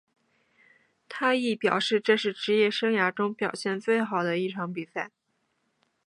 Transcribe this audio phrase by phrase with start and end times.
[1.07, 5.11] 他亦表示这是职业生涯中表现最好的一场比赛。